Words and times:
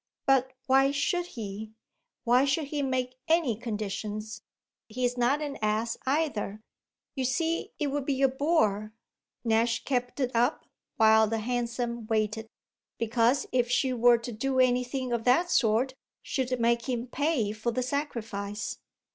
But 0.25 0.53
why 0.65 0.89
should 0.89 1.27
he? 1.37 1.73
why 2.23 2.43
should 2.43 2.69
he 2.69 2.81
make 2.81 3.19
any 3.27 3.55
conditions? 3.55 4.41
He's 4.89 5.15
not 5.15 5.43
an 5.43 5.59
ass 5.61 5.95
either. 6.07 6.59
You 7.13 7.23
see 7.23 7.73
it 7.77 7.85
would 7.91 8.07
be 8.07 8.23
a 8.23 8.27
bore" 8.27 8.93
Nash 9.43 9.83
kept 9.83 10.19
it 10.19 10.35
up 10.35 10.65
while 10.97 11.27
the 11.27 11.37
hansom 11.37 12.07
waited 12.07 12.47
"because 12.97 13.45
if 13.51 13.69
she 13.69 13.93
were 13.93 14.17
to 14.17 14.31
do 14.31 14.59
anything 14.59 15.13
of 15.13 15.23
that 15.25 15.51
sort 15.51 15.93
she'd 16.23 16.59
make 16.59 16.89
him 16.89 17.05
pay 17.05 17.51
for 17.51 17.69
the 17.71 17.83
sacrifice." 17.83 18.79